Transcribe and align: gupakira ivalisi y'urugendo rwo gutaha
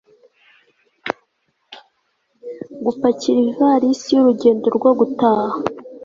gupakira 2.83 3.39
ivalisi 3.49 4.07
y'urugendo 4.13 4.67
rwo 4.77 4.91
gutaha 4.99 5.57